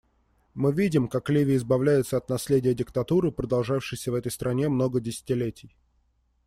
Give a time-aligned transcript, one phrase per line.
[0.55, 5.75] Мы видим, как Ливия избавляется от наследия диктатуры, продолжавшейся в этой стране много десятилетий.